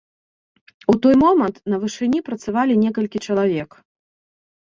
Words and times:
У 0.93 0.95
той 1.05 1.15
момант 1.23 1.59
на 1.73 1.77
вышыні 1.83 2.19
працавалі 2.29 2.77
некалькі 2.85 3.17
чалавек. 3.27 3.69